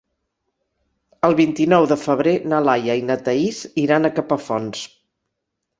El 1.29 1.37
vint-i-nou 1.41 1.87
de 1.93 1.99
febrer 2.05 2.35
na 2.55 2.63
Laia 2.71 2.99
i 3.03 3.07
na 3.11 3.19
Thaís 3.29 3.61
iran 3.87 4.09
a 4.09 4.13
Capafonts. 4.19 4.87